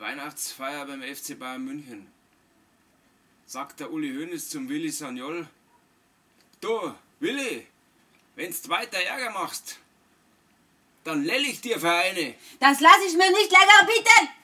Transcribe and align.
Weihnachtsfeier 0.00 0.86
beim 0.86 1.02
FC 1.02 1.38
Bayern 1.38 1.64
München. 1.64 2.10
Sagt 3.46 3.80
der 3.80 3.90
Uli 3.90 4.14
Hoeneß 4.14 4.50
zum 4.50 4.68
Willi 4.68 4.90
Sagnol. 4.90 5.48
Du, 6.60 6.94
Willi, 7.20 7.66
wenn's 8.34 8.68
weiter 8.68 8.98
Ärger 8.98 9.30
machst, 9.30 9.78
dann 11.04 11.24
lell 11.24 11.44
ich 11.44 11.60
dir 11.60 11.80
für 11.80 11.90
eine. 11.90 12.34
Das 12.60 12.80
lass 12.80 12.98
ich 13.06 13.14
mir 13.14 13.30
nicht 13.30 13.50
länger 13.50 13.86
bieten! 13.86 14.37